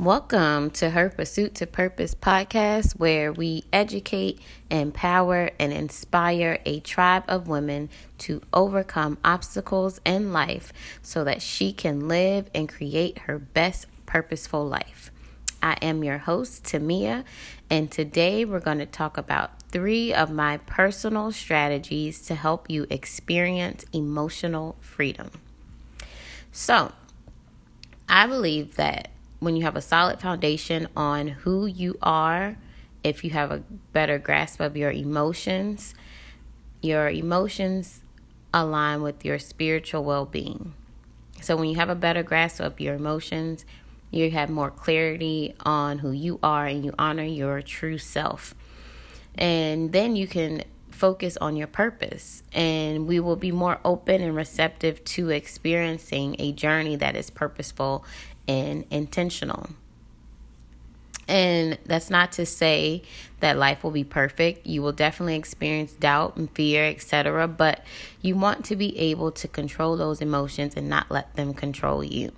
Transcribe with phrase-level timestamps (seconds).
[0.00, 7.24] Welcome to Her Pursuit to Purpose podcast, where we educate, empower, and inspire a tribe
[7.28, 10.72] of women to overcome obstacles in life
[11.02, 15.10] so that she can live and create her best purposeful life.
[15.62, 17.24] I am your host, Tamia,
[17.68, 22.86] and today we're going to talk about three of my personal strategies to help you
[22.88, 25.30] experience emotional freedom.
[26.52, 26.92] So,
[28.08, 29.10] I believe that
[29.40, 32.56] when you have a solid foundation on who you are,
[33.02, 33.62] if you have a
[33.92, 35.94] better grasp of your emotions,
[36.82, 38.02] your emotions
[38.52, 40.74] align with your spiritual well being.
[41.40, 43.64] So, when you have a better grasp of your emotions,
[44.10, 48.54] you have more clarity on who you are and you honor your true self.
[49.36, 54.36] And then you can focus on your purpose, and we will be more open and
[54.36, 58.04] receptive to experiencing a journey that is purposeful
[58.50, 59.70] and intentional.
[61.28, 63.02] And that's not to say
[63.38, 64.66] that life will be perfect.
[64.66, 67.46] You will definitely experience doubt and fear, etc.
[67.46, 67.84] But
[68.20, 72.32] you want to be able to control those emotions and not let them control you.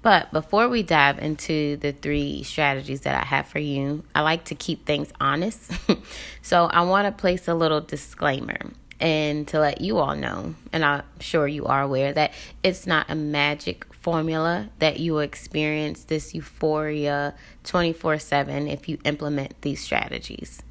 [0.00, 4.44] But before we dive into the three strategies that I have for you, I like
[4.46, 5.70] to keep things honest.
[6.42, 10.84] so I want to place a little disclaimer and to let you all know, and
[10.84, 16.04] I'm sure you are aware that it's not a magic formula that you will experience
[16.04, 17.34] this euphoria
[17.64, 20.62] 24 7 if you implement these strategies.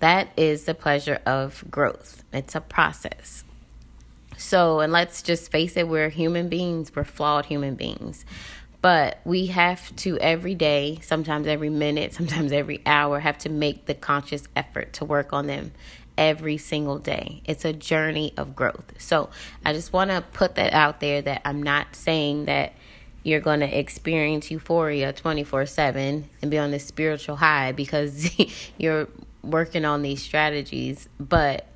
[0.00, 3.44] That is the pleasure of growth, it's a process.
[4.36, 8.24] So, and let's just face it, we're human beings, we're flawed human beings.
[8.80, 13.86] But we have to every day, sometimes every minute, sometimes every hour, have to make
[13.86, 15.72] the conscious effort to work on them
[16.18, 17.40] every single day.
[17.46, 18.92] It's a journey of growth.
[18.98, 19.30] So
[19.64, 22.74] I just want to put that out there that I'm not saying that
[23.22, 28.30] you're going to experience euphoria 24 7 and be on this spiritual high because
[28.78, 29.08] you're
[29.42, 31.66] working on these strategies, but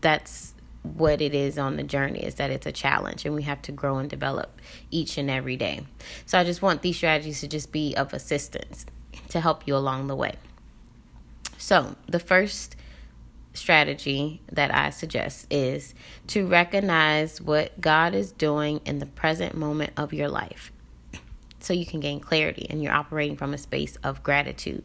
[0.00, 3.62] that's what it is on the journey is that it's a challenge and we have
[3.62, 4.60] to grow and develop
[4.90, 5.80] each and every day.
[6.26, 8.86] So I just want these strategies to just be of assistance
[9.28, 10.34] to help you along the way.
[11.58, 12.74] So, the first
[13.54, 15.94] strategy that I suggest is
[16.28, 20.72] to recognize what God is doing in the present moment of your life
[21.60, 24.84] so you can gain clarity and you're operating from a space of gratitude.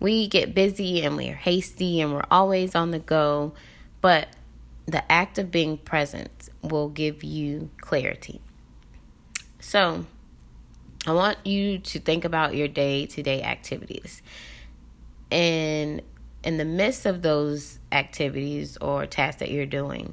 [0.00, 3.54] We get busy and we're hasty and we're always on the go,
[4.00, 4.28] but
[4.86, 8.40] the act of being present will give you clarity.
[9.60, 10.04] So,
[11.06, 14.22] I want you to think about your day to day activities.
[15.30, 16.02] And
[16.44, 20.12] in the midst of those activities or tasks that you're doing,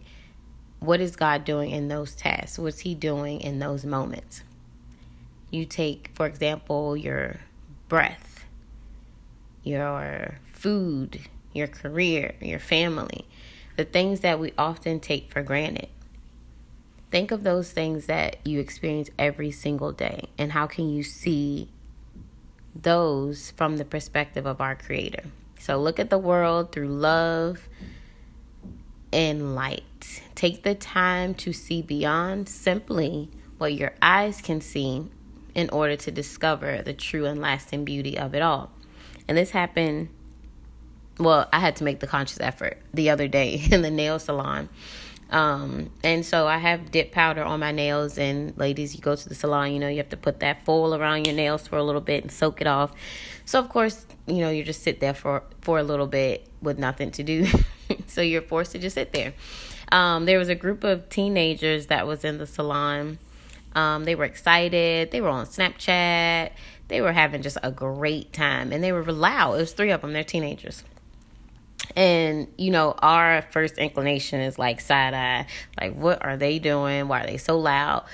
[0.80, 2.58] what is God doing in those tasks?
[2.58, 4.44] What's He doing in those moments?
[5.52, 7.42] You take, for example, your
[7.90, 8.46] breath,
[9.62, 11.20] your food,
[11.54, 13.26] your career, your family,
[13.76, 15.90] the things that we often take for granted.
[17.12, 21.68] Think of those things that you experience every single day and how can you see
[22.74, 25.24] those from the perspective of our Creator?
[25.62, 27.70] So look at the world through love
[29.14, 30.24] and light.
[30.34, 33.30] Take the time to see beyond simply
[33.60, 35.06] what your eyes can see
[35.54, 38.72] in order to discover the true and lasting beauty of it all.
[39.28, 40.10] And this happened,
[41.20, 44.68] well, I had to make the conscious effort the other day in the nail salon.
[45.32, 48.18] Um, and so I have dip powder on my nails.
[48.18, 50.94] And ladies, you go to the salon, you know, you have to put that foil
[50.94, 52.92] around your nails for a little bit and soak it off.
[53.46, 56.78] So of course, you know, you just sit there for for a little bit with
[56.78, 57.48] nothing to do.
[58.08, 59.34] so you're forced to just sit there.
[59.92, 63.18] Um, there was a group of teenagers that was in the salon.
[63.74, 65.12] Um, they were excited.
[65.12, 66.52] They were on Snapchat.
[66.88, 69.56] They were having just a great time, and they were loud.
[69.56, 70.12] It was three of them.
[70.12, 70.84] They're teenagers.
[71.96, 75.48] And you know, our first inclination is like side eye,
[75.80, 77.08] like what are they doing?
[77.08, 78.06] Why are they so loud?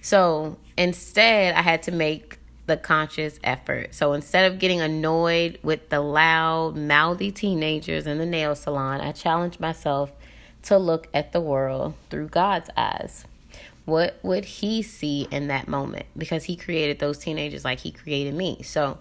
[0.00, 3.94] So instead, I had to make the conscious effort.
[3.94, 9.12] So instead of getting annoyed with the loud, mouthy teenagers in the nail salon, I
[9.12, 10.12] challenged myself
[10.64, 13.24] to look at the world through God's eyes.
[13.84, 16.06] What would He see in that moment?
[16.16, 18.62] Because He created those teenagers like He created me.
[18.62, 18.98] So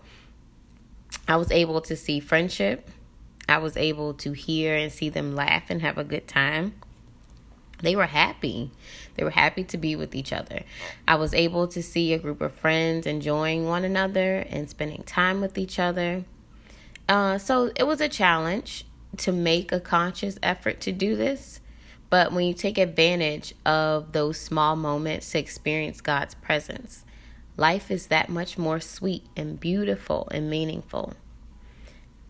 [1.27, 2.89] I was able to see friendship.
[3.51, 6.74] I was able to hear and see them laugh and have a good time
[7.81, 8.71] they were happy.
[9.15, 10.62] They were happy to be with each other.
[11.07, 15.42] I was able to see a group of friends enjoying one another and spending time
[15.42, 16.24] with each other.
[17.09, 18.86] Uh, so it was a challenge
[19.18, 21.59] to make a conscious effort to do this.
[22.09, 27.06] But when you take advantage of those small moments to experience God's presence,
[27.57, 31.13] life is that much more sweet and beautiful and meaningful.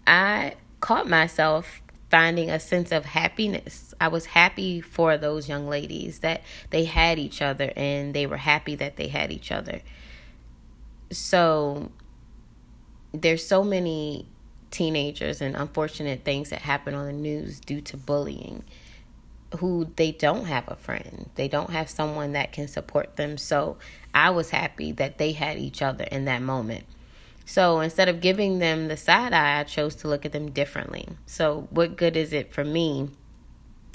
[0.06, 3.94] I caught myself finding a sense of happiness.
[4.02, 8.38] I was happy for those young ladies that they had each other and they were
[8.38, 9.82] happy that they had each other.
[11.10, 11.90] So
[13.14, 14.28] there's so many
[14.72, 18.64] teenagers and unfortunate things that happen on the news due to bullying
[19.60, 21.30] who they don't have a friend.
[21.36, 23.38] They don't have someone that can support them.
[23.38, 23.78] So
[24.14, 26.86] I was happy that they had each other in that moment.
[27.46, 31.08] So instead of giving them the side eye, I chose to look at them differently.
[31.26, 33.10] So, what good is it for me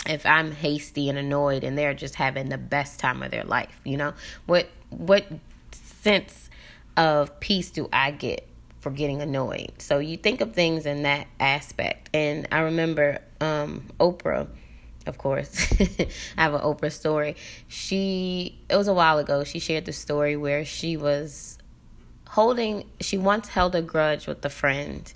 [0.06, 3.80] if I'm hasty and annoyed and they're just having the best time of their life?
[3.84, 4.14] You know,
[4.46, 5.26] what what
[5.72, 6.50] sense
[6.96, 8.46] of peace do I get
[8.80, 9.72] for getting annoyed?
[9.78, 12.10] So you think of things in that aspect.
[12.14, 14.48] And I remember um, Oprah
[15.06, 15.72] of course.
[16.36, 17.36] I have an Oprah story.
[17.68, 21.58] She, it was a while ago, she shared the story where she was
[22.28, 25.12] holding, she once held a grudge with a friend.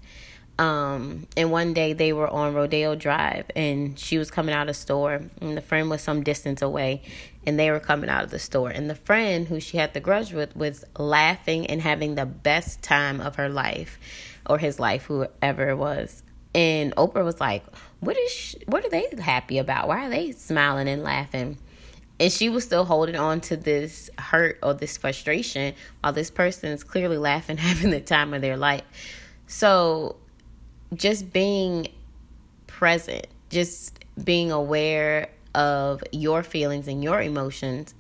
[0.59, 4.77] Um, and one day they were on Rodeo Drive and she was coming out of
[4.77, 7.01] store and the friend was some distance away
[7.47, 8.69] and they were coming out of the store.
[8.69, 12.83] And the friend who she had the grudge with was laughing and having the best
[12.83, 13.99] time of her life
[14.47, 16.23] or his life, whoever it was.
[16.55, 17.65] And Oprah was like,
[18.01, 18.31] "What is?
[18.31, 19.89] She, what are they happy about?
[19.89, 21.57] Why are they smiling and laughing?"
[22.21, 26.71] And she was still holding on to this hurt or this frustration while this person
[26.71, 28.85] is clearly laughing, having the time of their life.
[29.47, 30.17] So,
[30.95, 31.89] just being
[32.67, 37.95] present, just being aware of your feelings and your emotions.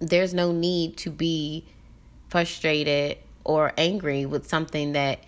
[0.00, 1.66] There's no need to be
[2.28, 5.20] frustrated or angry with something that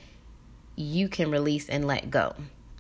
[0.75, 2.35] you can release and let go.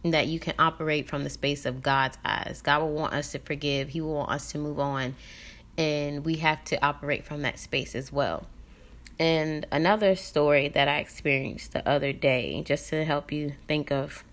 [0.04, 2.60] That you can operate from the space of God's eyes.
[2.62, 5.16] God will want us to forgive, He will want us to move on.
[5.76, 8.46] And we have to operate from that space as well.
[9.18, 14.24] And another story that I experienced the other day, just to help you think of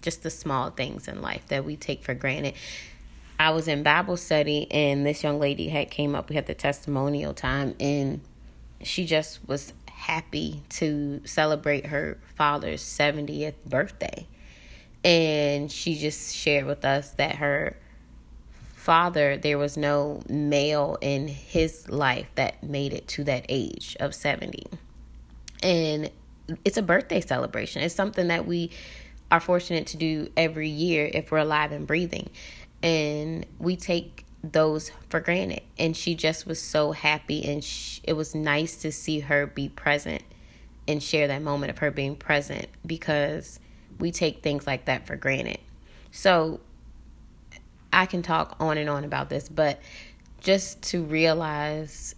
[0.00, 2.54] just the small things in life that we take for granted.
[3.38, 6.28] I was in Bible study and this young lady had came up.
[6.28, 8.20] We had the testimonial time and
[8.82, 14.26] she just was happy to celebrate her father's 70th birthday.
[15.04, 17.76] And she just shared with us that her
[18.74, 24.14] father, there was no male in his life that made it to that age of
[24.14, 24.64] 70.
[25.62, 26.10] And
[26.64, 27.82] it's a birthday celebration.
[27.82, 28.70] It's something that we
[29.30, 32.28] are fortunate to do every year if we're alive and breathing.
[32.82, 35.62] And we take those for granted.
[35.78, 39.68] And she just was so happy, and she, it was nice to see her be
[39.68, 40.22] present
[40.88, 43.60] and share that moment of her being present because
[43.98, 45.58] we take things like that for granted.
[46.10, 46.60] So
[47.92, 49.80] I can talk on and on about this, but
[50.40, 52.14] just to realize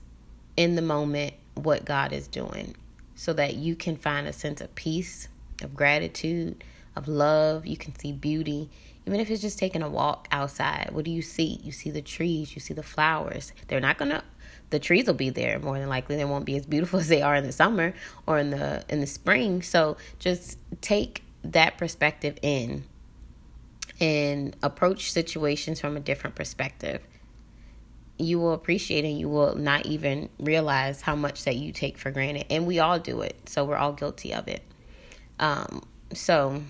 [0.57, 2.75] in the moment what God is doing
[3.15, 5.29] so that you can find a sense of peace,
[5.63, 6.65] of gratitude,
[6.97, 7.67] of love.
[7.67, 8.71] You can see beauty
[9.07, 11.61] even if it's just taking a walk outside, what do you see?
[11.63, 13.53] You see the trees, you see the flowers.
[13.69, 14.23] They're not going to
[14.71, 17.23] the trees will be there more than likely they won't be as beautiful as they
[17.23, 17.95] are in the summer
[18.27, 22.85] or in the in the spring so just take that perspective in
[24.01, 27.01] and approach situations from a different perspective.
[28.19, 32.11] You will appreciate and you will not even realize how much that you take for
[32.11, 32.47] granted.
[32.51, 34.63] And we all do it so we're all guilty of it.
[35.39, 35.83] Um
[36.13, 36.63] so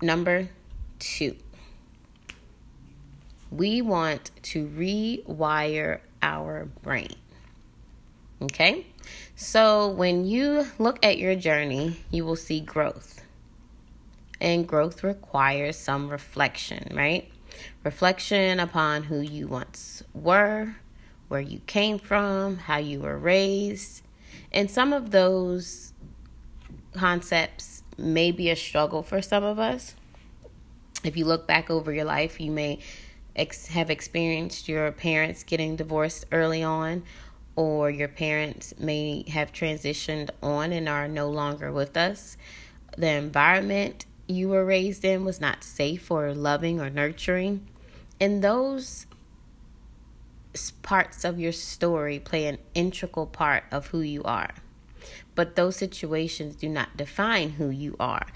[0.00, 0.48] Number
[1.00, 1.34] two,
[3.50, 7.16] we want to rewire our brain.
[8.42, 8.86] Okay?
[9.36, 13.22] So when you look at your journey, you will see growth.
[14.40, 17.30] And growth requires some reflection, right?
[17.82, 20.76] Reflection upon who you once were,
[21.28, 24.02] where you came from, how you were raised.
[24.52, 25.92] And some of those
[26.94, 29.94] concepts may be a struggle for some of us.
[31.04, 32.78] If you look back over your life, you may
[33.36, 37.04] ex- have experienced your parents getting divorced early on,
[37.58, 42.36] or your parents may have transitioned on and are no longer with us.
[42.96, 47.66] The environment you were raised in was not safe or loving or nurturing.
[48.20, 49.06] And those
[50.82, 54.50] parts of your story play an integral part of who you are.
[55.34, 58.28] But those situations do not define who you are.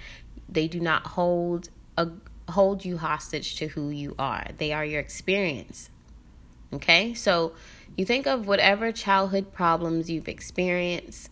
[0.49, 2.09] They do not hold a
[2.49, 4.49] hold you hostage to who you are.
[4.59, 5.91] They are your experience.
[6.73, 7.15] Okay?
[7.15, 7.53] So
[7.97, 11.31] you think of whatever childhood problems you've experienced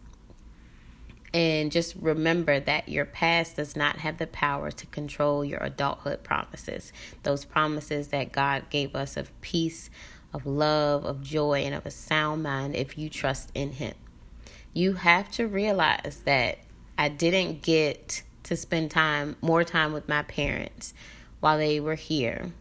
[1.32, 6.24] and just remember that your past does not have the power to control your adulthood
[6.24, 6.92] promises.
[7.22, 9.90] Those promises that God gave us of peace,
[10.34, 13.94] of love, of joy, and of a sound mind if you trust in Him.
[14.72, 16.58] You have to realize that
[16.98, 20.94] I didn't get to spend time, more time with my parents
[21.38, 22.52] while they were here,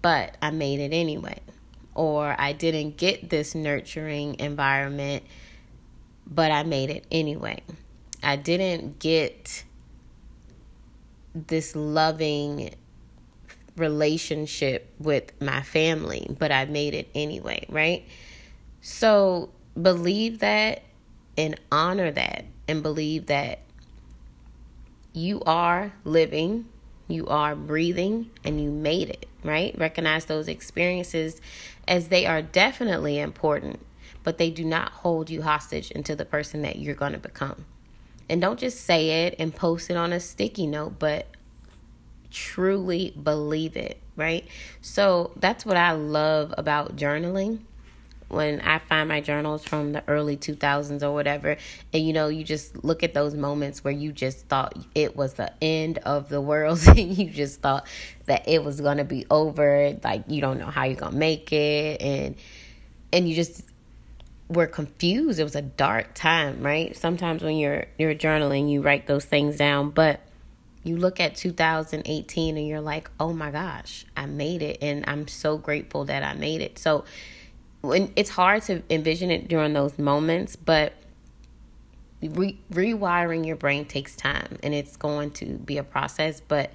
[0.00, 1.40] but I made it anyway.
[1.94, 5.24] Or I didn't get this nurturing environment,
[6.26, 7.62] but I made it anyway.
[8.22, 9.64] I didn't get
[11.34, 12.74] this loving
[13.76, 18.06] relationship with my family, but I made it anyway, right?
[18.80, 20.82] So believe that
[21.36, 23.60] and honor that and believe that
[25.12, 26.68] you are living,
[27.12, 29.76] you are breathing, and you made it, right?
[29.78, 31.40] Recognize those experiences
[31.86, 33.80] as they are definitely important,
[34.22, 37.64] but they do not hold you hostage into the person that you're going to become.
[38.28, 41.26] And don't just say it and post it on a sticky note, but
[42.30, 44.46] truly believe it, right?
[44.80, 47.60] So that's what I love about journaling.
[48.30, 51.56] When I find my journals from the early 2000s or whatever,
[51.92, 55.34] and you know, you just look at those moments where you just thought it was
[55.34, 57.86] the end of the world, and you just thought
[58.26, 62.00] that it was gonna be over, like you don't know how you're gonna make it,
[62.00, 62.36] and
[63.12, 63.62] and you just
[64.48, 65.38] were confused.
[65.38, 66.96] It was a dark time, right?
[66.96, 70.20] Sometimes when you're you're journaling, you write those things down, but
[70.82, 75.28] you look at 2018 and you're like, "Oh my gosh, I made it and I'm
[75.28, 77.04] so grateful that I made it." So
[77.80, 80.92] when it's hard to envision it during those moments, but
[82.22, 86.70] re- rewiring your brain takes time and it's going to be a process, but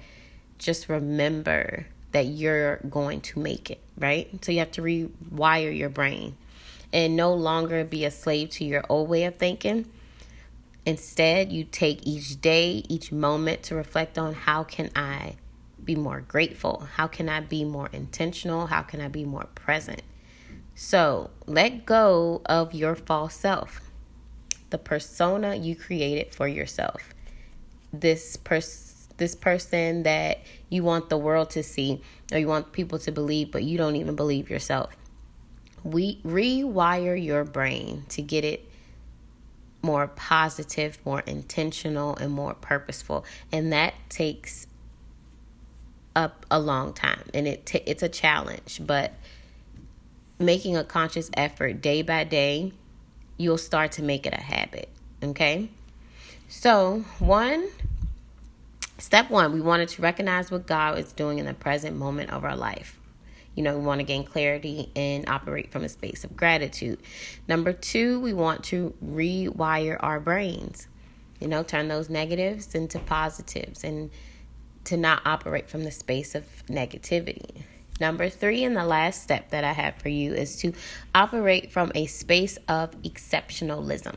[0.58, 4.28] just remember that you're going to make it, right?
[4.44, 6.36] So you have to rewire your brain
[6.92, 9.86] and no longer be a slave to your old way of thinking.
[10.84, 15.36] Instead, you take each day, each moment to reflect on how can I
[15.84, 16.88] be more grateful?
[16.94, 18.68] How can I be more intentional?
[18.68, 20.02] How can I be more present?
[20.78, 23.80] So, let go of your false self.
[24.70, 27.14] The persona you created for yourself.
[27.92, 32.98] This person this person that you want the world to see or you want people
[32.98, 34.94] to believe but you don't even believe yourself
[35.86, 38.68] we rewire your brain to get it
[39.82, 43.24] more positive, more intentional, and more purposeful.
[43.52, 44.66] And that takes
[46.16, 48.80] up a long time, and it t- it's a challenge.
[48.84, 49.14] But
[50.38, 52.72] making a conscious effort day by day,
[53.36, 54.88] you'll start to make it a habit.
[55.22, 55.70] Okay,
[56.48, 57.68] so one.
[58.98, 62.44] Step one, we wanted to recognize what God is doing in the present moment of
[62.44, 62.98] our life.
[63.54, 67.00] You know, we want to gain clarity and operate from a space of gratitude.
[67.46, 70.88] Number two, we want to rewire our brains.
[71.40, 74.10] You know, turn those negatives into positives and
[74.84, 77.62] to not operate from the space of negativity.
[78.00, 80.72] Number three, and the last step that I have for you is to
[81.14, 84.16] operate from a space of exceptionalism.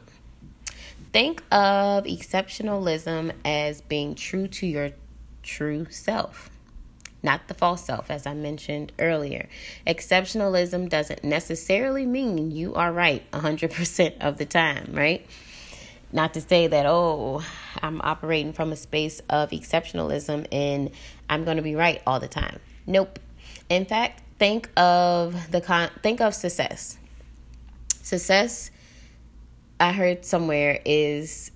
[1.13, 4.91] Think of exceptionalism as being true to your
[5.43, 6.49] true self
[7.21, 9.49] not the false self, as I mentioned earlier.
[9.85, 15.25] Exceptionalism doesn't necessarily mean you are right 100% of the time, right?
[16.11, 17.43] Not to say that, oh,
[17.81, 20.91] I'm operating from a space of exceptionalism and
[21.29, 22.59] I'm going to be right all the time.
[22.87, 23.19] Nope.
[23.69, 26.97] In fact, think of the con- think of success.
[28.01, 28.71] Success
[29.79, 31.51] I heard somewhere is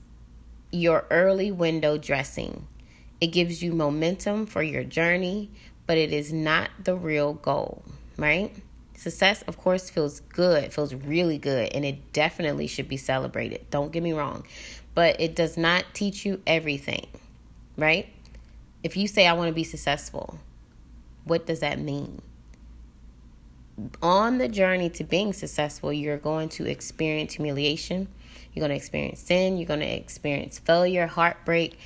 [0.72, 2.68] your early window dressing
[3.24, 5.50] it gives you momentum for your journey,
[5.88, 7.82] but it is not the real goal,
[8.18, 8.54] right?
[8.98, 13.66] Success, of course, feels good, feels really good, and it definitely should be celebrated.
[13.70, 14.46] Don't get me wrong.
[14.94, 17.08] But it does not teach you everything,
[17.78, 18.10] right?
[18.84, 20.38] If you say, I want to be successful,
[21.26, 22.22] what does that mean?
[24.02, 28.08] On the journey to being successful, you're going to experience humiliation,
[28.54, 31.78] you're going to experience sin, you're going to experience failure, heartbreak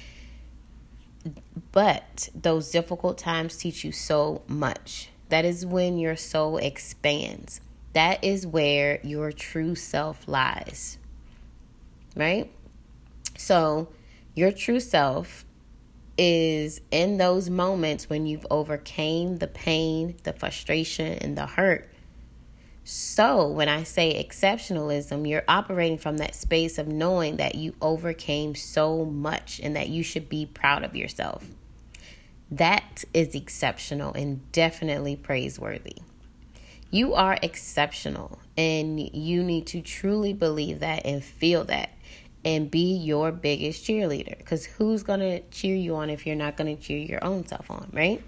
[1.72, 5.10] but those difficult times teach you so much.
[5.29, 7.62] That is when your soul expands.
[7.94, 10.98] That is where your true self lies.
[12.15, 12.51] Right?
[13.38, 13.89] So,
[14.36, 15.46] your true self
[16.18, 21.90] is in those moments when you've overcame the pain, the frustration, and the hurt
[22.90, 28.56] so, when I say exceptionalism, you're operating from that space of knowing that you overcame
[28.56, 31.44] so much and that you should be proud of yourself.
[32.50, 35.98] That is exceptional and definitely praiseworthy.
[36.90, 41.90] You are exceptional and you need to truly believe that and feel that
[42.48, 46.56] and be your biggest cheerleader because who's going to cheer you on if you're not
[46.56, 48.24] going to cheer your own self on, right?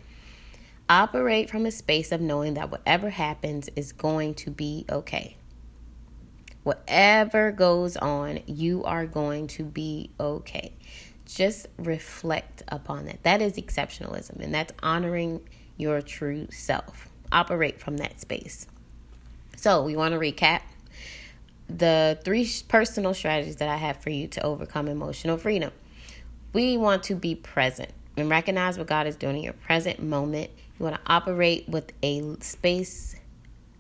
[0.89, 5.38] Operate from a space of knowing that whatever happens is going to be okay.
[6.63, 10.73] Whatever goes on, you are going to be okay.
[11.25, 13.23] Just reflect upon that.
[13.23, 15.39] That is exceptionalism, and that's honoring
[15.77, 17.07] your true self.
[17.31, 18.67] Operate from that space.
[19.55, 20.61] So, we want to recap
[21.69, 25.71] the three personal strategies that I have for you to overcome emotional freedom.
[26.51, 30.49] We want to be present and recognize what God is doing in your present moment.
[30.79, 33.15] You want to operate with a space,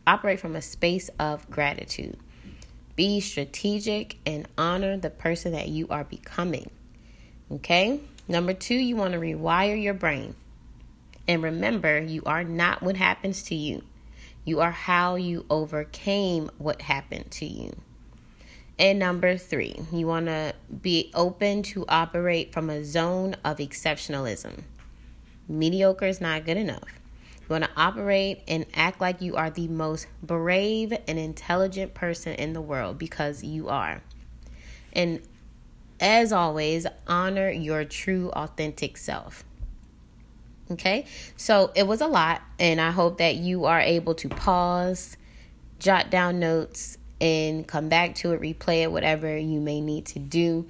[0.05, 2.17] operate from a space of gratitude.
[2.95, 6.69] Be strategic and honor the person that you are becoming.
[7.51, 8.01] Okay?
[8.27, 10.35] Number two, you want to rewire your brain.
[11.27, 13.83] And remember, you are not what happens to you.
[14.45, 17.75] You are how you overcame what happened to you.
[18.79, 24.63] And number three, you want to be open to operate from a zone of exceptionalism.
[25.49, 26.87] Mediocre is not good enough.
[27.41, 32.35] You want to operate and act like you are the most brave and intelligent person
[32.35, 34.01] in the world because you are.
[34.93, 35.21] And
[35.99, 39.43] as always, honor your true, authentic self.
[40.71, 45.17] Okay, so it was a lot, and I hope that you are able to pause,
[45.79, 50.19] jot down notes, and come back to it, replay it, whatever you may need to
[50.19, 50.67] do.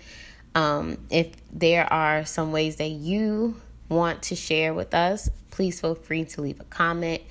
[0.55, 5.95] Um, if there are some ways that you want to share with us, please feel
[5.95, 7.21] free to leave a comment.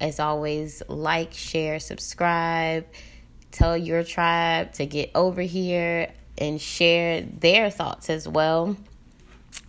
[0.00, 2.86] As always, like, share, subscribe,
[3.50, 8.76] tell your tribe to get over here and share their thoughts as well.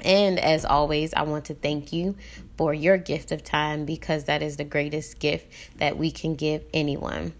[0.01, 2.15] And as always, I want to thank you
[2.57, 6.63] for your gift of time because that is the greatest gift that we can give
[6.73, 7.33] anyone.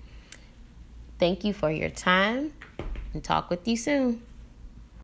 [1.20, 2.54] Thank you for your time
[3.14, 4.22] and talk with you soon.